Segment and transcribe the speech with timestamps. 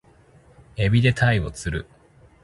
[0.77, 1.85] 海老で鯛を釣る